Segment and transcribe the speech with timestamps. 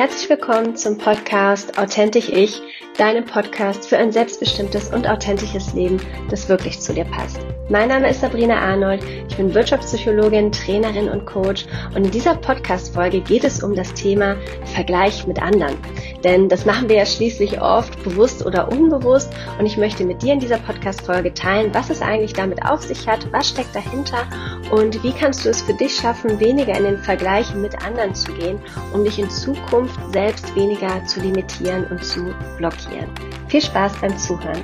[0.00, 2.62] Herzlich willkommen zum Podcast Authentisch Ich,
[2.96, 6.00] deinem Podcast für ein selbstbestimmtes und authentisches Leben,
[6.30, 7.38] das wirklich zu dir passt.
[7.68, 13.20] Mein Name ist Sabrina Arnold, ich bin Wirtschaftspsychologin, Trainerin und Coach und in dieser Podcast-Folge
[13.20, 14.36] geht es um das Thema
[14.72, 15.76] Vergleich mit anderen.
[16.24, 20.34] Denn das machen wir ja schließlich oft, bewusst oder unbewusst und ich möchte mit dir
[20.34, 24.26] in dieser Podcast-Folge teilen, was es eigentlich damit auf sich hat, was steckt dahinter
[24.70, 28.32] und wie kannst du es für dich schaffen, weniger in den Vergleich mit anderen zu
[28.32, 28.58] gehen,
[28.92, 33.08] um dich in Zukunft selbst weniger zu limitieren und zu blockieren.
[33.48, 34.62] Viel Spaß beim Zuhören.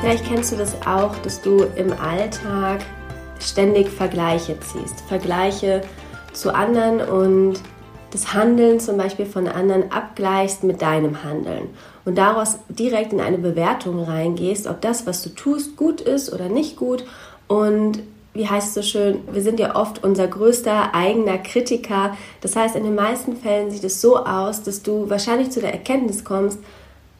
[0.00, 2.78] Vielleicht kennst du das auch, dass du im Alltag
[3.40, 5.00] ständig Vergleiche ziehst.
[5.08, 5.82] Vergleiche
[6.38, 7.60] zu anderen und
[8.10, 11.68] das Handeln zum Beispiel von anderen abgleichst mit deinem Handeln
[12.04, 16.48] und daraus direkt in eine Bewertung reingehst, ob das, was du tust, gut ist oder
[16.48, 17.04] nicht gut
[17.48, 18.00] und
[18.34, 22.16] wie heißt es so schön, wir sind ja oft unser größter eigener Kritiker.
[22.40, 25.72] Das heißt, in den meisten Fällen sieht es so aus, dass du wahrscheinlich zu der
[25.72, 26.58] Erkenntnis kommst,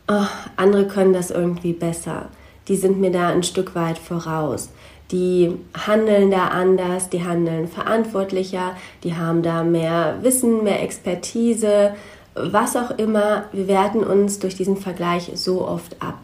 [0.06, 2.26] oh, andere können das irgendwie besser.
[2.68, 4.68] Die sind mir da ein Stück weit voraus.
[5.10, 5.54] Die
[5.86, 11.94] handeln da anders, die handeln verantwortlicher, die haben da mehr Wissen, mehr Expertise,
[12.34, 13.44] was auch immer.
[13.52, 16.18] Wir werten uns durch diesen Vergleich so oft ab.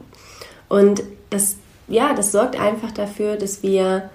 [0.69, 1.57] Und das,
[1.89, 4.11] ja, das sorgt einfach dafür, dass wir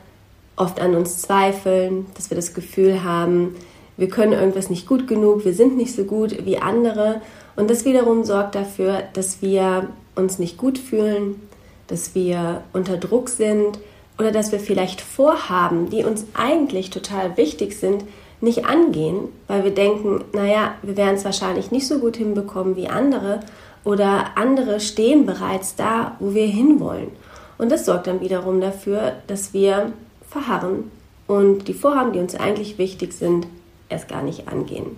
[0.55, 3.55] oft an uns zweifeln, dass wir das Gefühl haben,
[3.97, 7.21] wir können irgendwas nicht gut genug, wir sind nicht so gut wie andere.
[7.55, 11.41] Und das wiederum sorgt dafür, dass wir uns nicht gut fühlen,
[11.87, 13.79] dass wir unter Druck sind
[14.19, 18.03] oder dass wir vielleicht Vorhaben, die uns eigentlich total wichtig sind,
[18.41, 22.87] nicht angehen, weil wir denken, naja, wir werden es wahrscheinlich nicht so gut hinbekommen wie
[22.87, 23.39] andere
[23.83, 27.11] oder andere stehen bereits da, wo wir hinwollen.
[27.57, 29.91] Und das sorgt dann wiederum dafür, dass wir
[30.29, 30.91] verharren
[31.27, 33.47] und die Vorhaben, die uns eigentlich wichtig sind,
[33.89, 34.97] erst gar nicht angehen.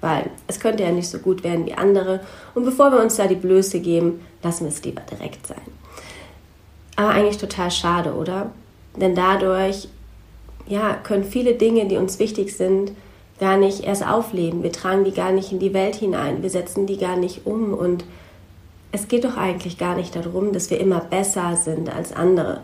[0.00, 2.20] Weil es könnte ja nicht so gut werden wie andere.
[2.54, 5.79] Und bevor wir uns da die Blöße geben, lassen wir es lieber direkt sein.
[7.00, 8.50] Aber eigentlich total schade, oder?
[8.94, 9.88] Denn dadurch
[10.66, 12.92] ja, können viele Dinge, die uns wichtig sind,
[13.38, 14.62] gar nicht erst aufleben.
[14.62, 16.42] Wir tragen die gar nicht in die Welt hinein.
[16.42, 17.72] Wir setzen die gar nicht um.
[17.72, 18.04] Und
[18.92, 22.60] es geht doch eigentlich gar nicht darum, dass wir immer besser sind als andere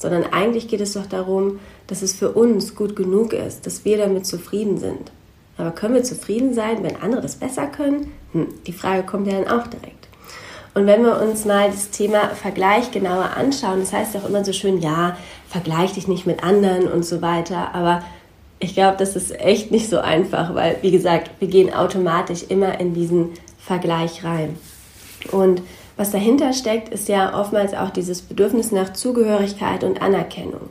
[0.00, 3.98] sondern eigentlich geht es doch darum, dass es für uns gut genug ist, dass wir
[3.98, 5.12] damit zufrieden sind.
[5.58, 8.10] Aber können wir zufrieden sein, wenn andere das besser können?
[8.32, 10.08] Hm, die Frage kommt ja dann auch direkt.
[10.74, 14.52] Und wenn wir uns mal das Thema Vergleich genauer anschauen, das heißt auch immer so
[14.52, 15.16] schön, ja,
[15.48, 18.02] vergleich dich nicht mit anderen und so weiter, aber
[18.60, 22.78] ich glaube, das ist echt nicht so einfach, weil, wie gesagt, wir gehen automatisch immer
[22.78, 24.56] in diesen Vergleich rein.
[25.32, 25.62] Und
[25.96, 30.68] was dahinter steckt, ist ja oftmals auch dieses Bedürfnis nach Zugehörigkeit und Anerkennung.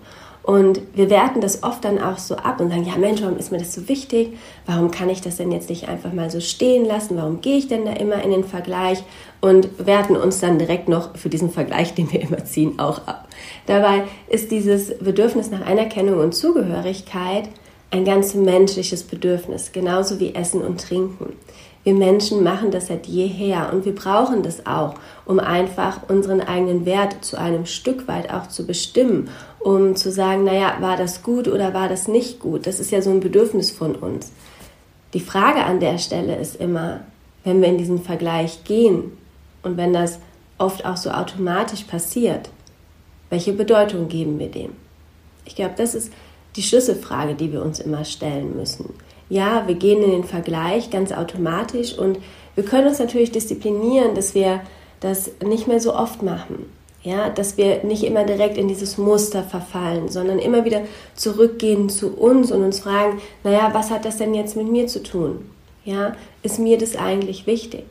[0.50, 3.52] Und wir werten das oft dann auch so ab und sagen, ja Mensch, warum ist
[3.52, 4.36] mir das so wichtig?
[4.66, 7.18] Warum kann ich das denn jetzt nicht einfach mal so stehen lassen?
[7.18, 9.04] Warum gehe ich denn da immer in den Vergleich?
[9.42, 13.28] Und werten uns dann direkt noch für diesen Vergleich, den wir immer ziehen, auch ab.
[13.68, 17.50] Dabei ist dieses Bedürfnis nach Anerkennung und Zugehörigkeit
[17.92, 21.34] ein ganz menschliches Bedürfnis, genauso wie Essen und Trinken.
[21.84, 24.96] Wir Menschen machen das seit jeher und wir brauchen das auch,
[25.26, 30.44] um einfach unseren eigenen Wert zu einem Stück weit auch zu bestimmen, um zu sagen,
[30.44, 32.68] naja, war das gut oder war das nicht gut?
[32.68, 34.31] Das ist ja so ein Bedürfnis von uns.
[35.14, 37.02] Die Frage an der Stelle ist immer,
[37.44, 39.18] wenn wir in diesen Vergleich gehen
[39.64, 40.20] und wenn das
[40.58, 42.50] oft auch so automatisch passiert,
[43.30, 44.72] welche Bedeutung geben wir dem?
[45.46, 46.12] Ich glaube, das ist
[46.56, 48.94] die Schlüsselfrage, die wir uns immer stellen müssen
[49.30, 52.18] ja, wir gehen in den Vergleich ganz automatisch und
[52.56, 54.62] wir können uns natürlich disziplinieren, dass wir
[55.00, 56.66] das nicht mehr so oft machen.
[57.02, 60.82] Ja, dass wir nicht immer direkt in dieses Muster verfallen, sondern immer wieder
[61.16, 65.02] zurückgehen zu uns und uns fragen, naja, was hat das denn jetzt mit mir zu
[65.02, 65.50] tun?
[65.86, 67.86] Ja, ist mir das eigentlich wichtig?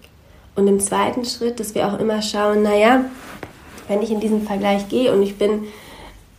[0.57, 3.07] Und im zweiten Schritt, dass wir auch immer schauen, naja,
[3.87, 5.65] wenn ich in diesen Vergleich gehe und ich bin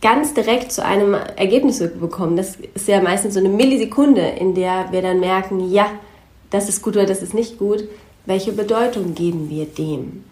[0.00, 2.36] ganz direkt zu einem Ergebnis bekommen.
[2.36, 5.90] Das ist ja meistens so eine Millisekunde, in der wir dann merken, ja,
[6.50, 7.84] das ist gut oder das ist nicht gut.
[8.26, 10.24] Welche Bedeutung geben wir dem?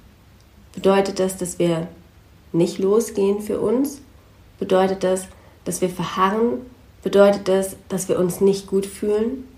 [0.75, 1.89] Bedeutet das, dass wir
[2.59, 4.03] nicht losgehen für uns?
[4.59, 5.27] Bedeutet das,
[5.65, 6.61] dass wir verharren?
[7.03, 9.49] Bedeutet das, dass wir uns nicht gut fühlen?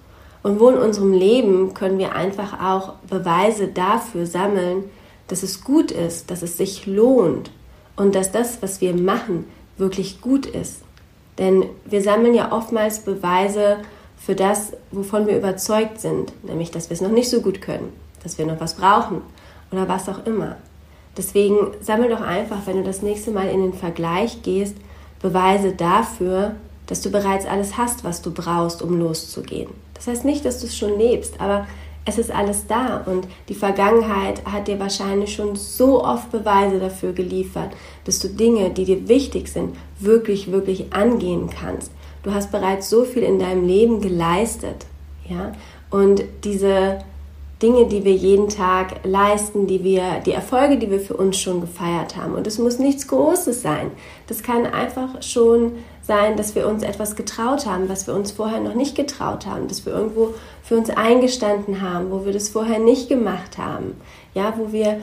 [0.42, 4.84] Und wo in unserem Leben können wir einfach auch Beweise dafür sammeln,
[5.28, 7.50] dass es gut ist, dass es sich lohnt
[7.96, 10.82] und dass das, was wir machen, wirklich gut ist.
[11.38, 13.78] Denn wir sammeln ja oftmals Beweise
[14.16, 17.92] für das, wovon wir überzeugt sind, nämlich dass wir es noch nicht so gut können,
[18.22, 19.22] dass wir noch was brauchen
[19.70, 20.56] oder was auch immer.
[21.16, 24.76] Deswegen sammel doch einfach, wenn du das nächste Mal in den Vergleich gehst,
[25.20, 26.54] Beweise dafür,
[26.86, 29.70] dass du bereits alles hast, was du brauchst, um loszugehen.
[29.94, 31.66] Das heißt nicht, dass du es schon lebst, aber
[32.06, 37.12] es ist alles da und die Vergangenheit hat dir wahrscheinlich schon so oft Beweise dafür
[37.12, 37.72] geliefert,
[38.04, 41.92] dass du Dinge, die dir wichtig sind, wirklich, wirklich angehen kannst.
[42.22, 44.86] Du hast bereits so viel in deinem Leben geleistet,
[45.28, 45.52] ja,
[45.90, 46.98] und diese
[47.62, 51.60] Dinge, die wir jeden Tag leisten, die wir, die Erfolge, die wir für uns schon
[51.60, 52.34] gefeiert haben.
[52.34, 53.90] Und es muss nichts Großes sein.
[54.28, 55.72] Das kann einfach schon
[56.02, 59.68] sein, dass wir uns etwas getraut haben, was wir uns vorher noch nicht getraut haben,
[59.68, 63.94] dass wir irgendwo für uns eingestanden haben, wo wir das vorher nicht gemacht haben,
[64.34, 65.00] ja, wo wir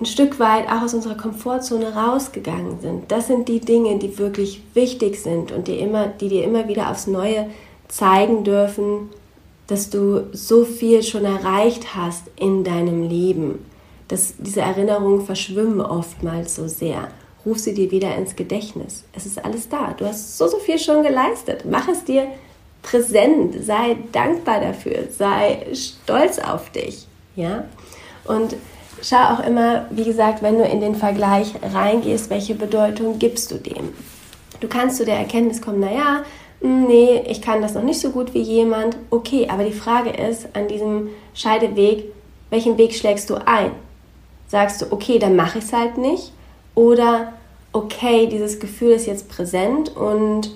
[0.00, 3.10] ein Stück weit auch aus unserer Komfortzone rausgegangen sind.
[3.10, 6.90] Das sind die Dinge, die wirklich wichtig sind und die, immer, die dir immer wieder
[6.90, 7.48] aufs Neue
[7.88, 9.10] zeigen dürfen,
[9.66, 13.64] dass du so viel schon erreicht hast in deinem Leben.
[14.08, 17.08] Dass diese Erinnerungen verschwimmen oftmals so sehr.
[17.46, 19.04] Ruf sie dir wieder ins Gedächtnis.
[19.14, 19.94] Es ist alles da.
[19.96, 21.64] Du hast so, so viel schon geleistet.
[21.68, 22.26] Mach es dir
[22.82, 23.64] präsent.
[23.64, 25.08] Sei dankbar dafür.
[25.10, 27.06] Sei stolz auf dich.
[27.36, 27.64] Ja?
[28.24, 28.56] Und
[29.02, 33.56] schau auch immer, wie gesagt, wenn du in den Vergleich reingehst, welche Bedeutung gibst du
[33.56, 33.90] dem?
[34.60, 36.24] Du kannst zu der Erkenntnis kommen, naja,
[36.64, 38.96] nee, ich kann das noch nicht so gut wie jemand.
[39.10, 42.06] Okay, aber die Frage ist an diesem Scheideweg,
[42.50, 43.72] welchen Weg schlägst du ein?
[44.48, 46.32] Sagst du, okay, dann mache ich es halt nicht?
[46.74, 47.34] Oder,
[47.72, 50.54] okay, dieses Gefühl ist jetzt präsent und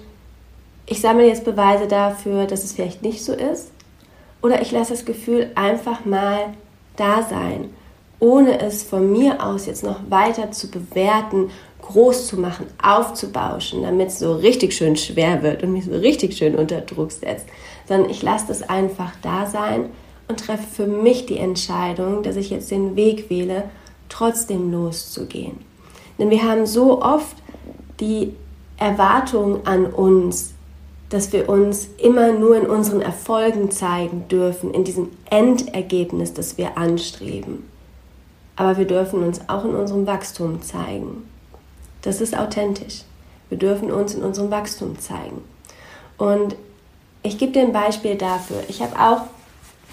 [0.86, 3.70] ich sammle jetzt Beweise dafür, dass es vielleicht nicht so ist?
[4.40, 6.54] Oder ich lasse das Gefühl einfach mal
[6.96, 7.70] da sein,
[8.20, 11.50] ohne es von mir aus jetzt noch weiter zu bewerten
[11.88, 16.36] groß zu machen, aufzubauschen, damit es so richtig schön schwer wird und mich so richtig
[16.36, 17.46] schön unter Druck setzt,
[17.86, 19.86] sondern ich lasse das einfach da sein
[20.28, 23.64] und treffe für mich die Entscheidung, dass ich jetzt den Weg wähle,
[24.08, 25.58] trotzdem loszugehen.
[26.18, 27.36] Denn wir haben so oft
[28.00, 28.34] die
[28.76, 30.52] Erwartung an uns,
[31.08, 36.76] dass wir uns immer nur in unseren Erfolgen zeigen dürfen, in diesem Endergebnis, das wir
[36.76, 37.64] anstreben.
[38.56, 41.22] Aber wir dürfen uns auch in unserem Wachstum zeigen.
[42.08, 43.02] Das ist authentisch.
[43.50, 45.44] Wir dürfen uns in unserem Wachstum zeigen.
[46.16, 46.56] Und
[47.22, 48.62] ich gebe dir ein Beispiel dafür.
[48.68, 49.26] Ich habe auch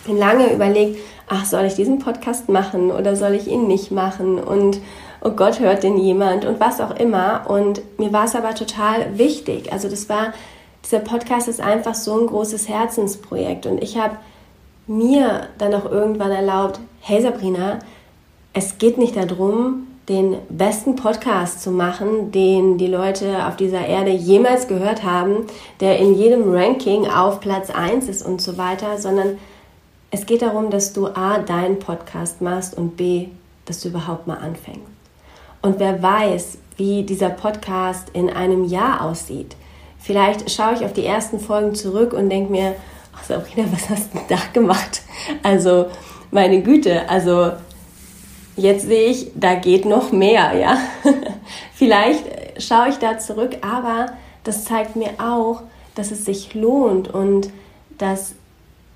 [0.10, 0.98] lange überlegt,
[1.28, 4.40] ach, soll ich diesen Podcast machen oder soll ich ihn nicht machen?
[4.40, 4.80] Und
[5.20, 7.50] oh Gott, hört den jemand und was auch immer.
[7.50, 9.74] Und mir war es aber total wichtig.
[9.74, 10.34] Also das war,
[10.86, 13.66] dieser Podcast ist einfach so ein großes Herzensprojekt.
[13.66, 14.16] Und ich habe
[14.88, 17.80] mir dann auch irgendwann erlaubt, hey Sabrina,
[18.54, 24.12] es geht nicht darum, den besten Podcast zu machen, den die Leute auf dieser Erde
[24.12, 25.48] jemals gehört haben,
[25.80, 29.38] der in jedem Ranking auf Platz 1 ist und so weiter, sondern
[30.12, 33.28] es geht darum, dass du A, deinen Podcast machst und B,
[33.66, 34.82] dass du überhaupt mal anfängst.
[35.62, 39.56] Und wer weiß, wie dieser Podcast in einem Jahr aussieht.
[40.00, 42.76] Vielleicht schaue ich auf die ersten Folgen zurück und denke mir,
[43.16, 45.02] ach Sabrina, was hast du da gemacht?
[45.44, 45.88] Also,
[46.32, 47.52] meine Güte, also
[48.58, 50.78] Jetzt sehe ich, da geht noch mehr, ja.
[51.74, 52.24] Vielleicht
[52.62, 54.14] schaue ich da zurück, aber
[54.44, 55.62] das zeigt mir auch,
[55.96, 57.50] dass es sich lohnt und
[57.98, 58.36] dass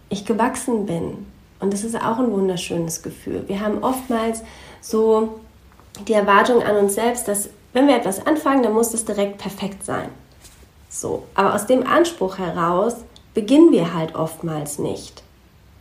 [0.10, 1.26] ich gewachsen bin.
[1.60, 3.44] Und das ist auch ein wunderschönes Gefühl.
[3.48, 4.44] Wir haben oftmals
[4.82, 5.40] so
[6.08, 9.84] die Erwartung an uns selbst, dass wenn wir etwas anfangen, dann muss es direkt perfekt
[9.84, 10.10] sein.
[10.90, 12.96] So, aber aus dem Anspruch heraus
[13.34, 15.22] beginnen wir halt oftmals nicht,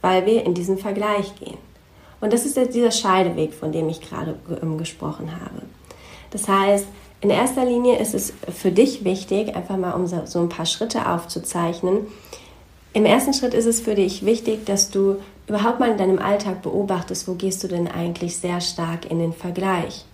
[0.02, 1.58] weil wir in diesen Vergleich gehen.
[2.20, 5.62] Und das ist jetzt dieser Scheideweg, von dem ich gerade ähm, gesprochen habe.
[6.30, 6.86] Das heißt,
[7.20, 11.08] in erster Linie ist es für dich wichtig, einfach mal um so ein paar Schritte
[11.08, 12.06] aufzuzeichnen.
[12.92, 16.62] Im ersten Schritt ist es für dich wichtig, dass du überhaupt mal in deinem Alltag
[16.62, 20.04] beobachtest, wo gehst du denn eigentlich sehr stark in den Vergleich.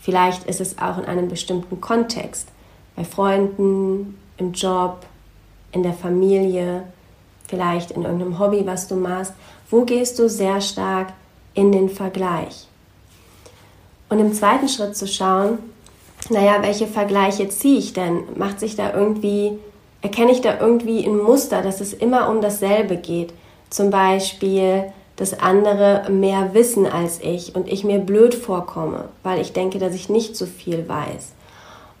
[0.00, 2.48] Vielleicht ist es auch in einem bestimmten Kontext,
[2.96, 5.06] bei Freunden, im Job,
[5.70, 6.82] in der Familie,
[7.48, 9.32] vielleicht in irgendeinem Hobby, was du machst.
[9.70, 11.12] Wo gehst du sehr stark
[11.54, 12.66] in den Vergleich.
[14.08, 15.58] Und im zweiten Schritt zu schauen,
[16.30, 18.24] naja, welche Vergleiche ziehe ich denn?
[18.36, 19.58] Macht sich da irgendwie,
[20.02, 23.32] erkenne ich da irgendwie ein Muster, dass es immer um dasselbe geht?
[23.70, 24.84] Zum Beispiel,
[25.16, 29.94] dass andere mehr wissen als ich und ich mir blöd vorkomme, weil ich denke, dass
[29.94, 31.32] ich nicht so viel weiß.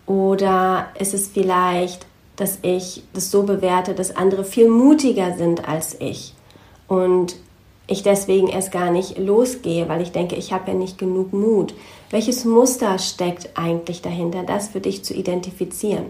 [0.06, 2.06] Oder ist es vielleicht,
[2.36, 6.34] dass ich das so bewerte, dass andere viel mutiger sind als ich
[6.88, 7.36] und
[7.92, 11.74] ich deswegen erst gar nicht losgehe, weil ich denke, ich habe ja nicht genug Mut.
[12.10, 16.06] Welches Muster steckt eigentlich dahinter, das für dich zu identifizieren?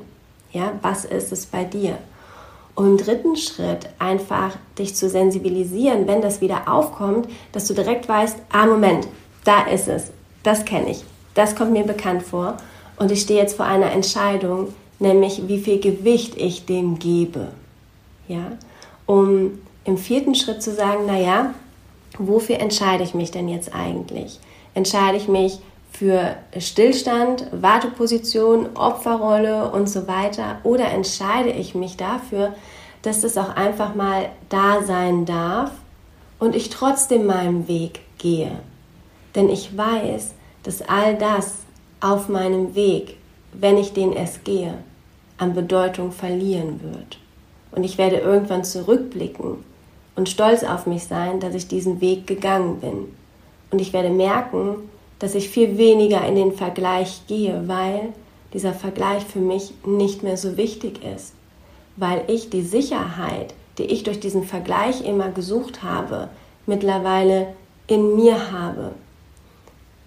[0.52, 1.98] Ja, was ist es bei dir?
[2.74, 8.08] Und im dritten Schritt einfach dich zu sensibilisieren, wenn das wieder aufkommt, dass du direkt
[8.08, 9.06] weißt, ah Moment,
[9.44, 10.10] da ist es,
[10.42, 12.56] das kenne ich, das kommt mir bekannt vor
[12.96, 17.48] und ich stehe jetzt vor einer Entscheidung, nämlich wie viel Gewicht ich dem gebe.
[18.28, 18.52] Ja?
[19.04, 21.54] Um im vierten Schritt zu sagen, naja,
[22.28, 24.40] wofür entscheide ich mich denn jetzt eigentlich?
[24.74, 25.58] Entscheide ich mich
[25.92, 30.58] für Stillstand, Warteposition, Opferrolle und so weiter?
[30.64, 32.54] Oder entscheide ich mich dafür,
[33.02, 35.72] dass es auch einfach mal da sein darf
[36.38, 38.52] und ich trotzdem meinen Weg gehe?
[39.34, 41.56] Denn ich weiß, dass all das
[42.00, 43.16] auf meinem Weg,
[43.52, 44.78] wenn ich den es gehe,
[45.38, 47.18] an Bedeutung verlieren wird.
[47.70, 49.64] Und ich werde irgendwann zurückblicken
[50.16, 53.14] und stolz auf mich sein, dass ich diesen Weg gegangen bin.
[53.70, 54.76] Und ich werde merken,
[55.18, 58.12] dass ich viel weniger in den Vergleich gehe, weil
[58.52, 61.32] dieser Vergleich für mich nicht mehr so wichtig ist.
[61.96, 66.28] Weil ich die Sicherheit, die ich durch diesen Vergleich immer gesucht habe,
[66.66, 67.54] mittlerweile
[67.86, 68.92] in mir habe.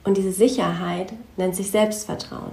[0.03, 2.51] Und diese Sicherheit nennt sich Selbstvertrauen.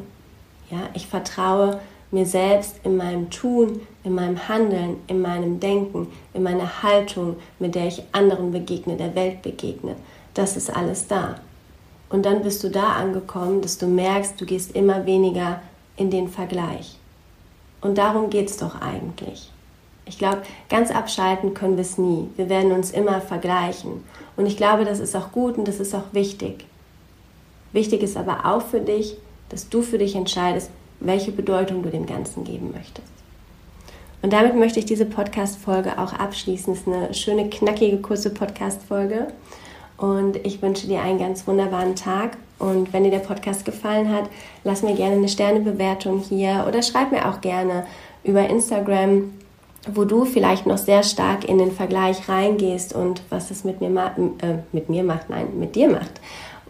[0.71, 1.81] Ja, ich vertraue
[2.13, 7.75] mir selbst in meinem Tun, in meinem Handeln, in meinem Denken, in meiner Haltung, mit
[7.75, 9.97] der ich anderen begegne, der Welt begegne.
[10.35, 11.37] Das ist alles da.
[12.11, 15.63] Und dann bist du da angekommen, dass du merkst, du gehst immer weniger
[15.97, 16.99] in den Vergleich.
[17.81, 19.51] Und darum geht es doch eigentlich.
[20.05, 22.29] Ich glaube, ganz abschalten können wir es nie.
[22.37, 24.05] Wir werden uns immer vergleichen.
[24.37, 26.67] Und ich glaube, das ist auch gut und das ist auch wichtig.
[27.73, 29.17] Wichtig ist aber auch für dich,
[29.49, 30.71] dass du für dich entscheidest,
[31.07, 33.09] welche Bedeutung du dem Ganzen geben möchtest.
[34.23, 36.73] Und damit möchte ich diese Podcast-Folge auch abschließen.
[36.73, 39.27] Es ist eine schöne, knackige, kurze Podcast-Folge.
[39.97, 42.37] Und ich wünsche dir einen ganz wunderbaren Tag.
[42.59, 44.31] Und wenn dir der Podcast gefallen hat,
[44.63, 47.85] lass mir gerne eine Sternebewertung hier oder schreib mir auch gerne
[48.23, 49.33] über Instagram,
[49.93, 53.89] wo du vielleicht noch sehr stark in den Vergleich reingehst und was es mit mir,
[53.89, 56.21] äh, mit mir macht, nein, mit dir macht.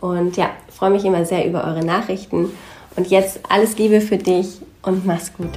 [0.00, 2.50] Und ja, freue mich immer sehr über eure Nachrichten.
[2.96, 5.50] Und jetzt alles Liebe für dich und mach's gut.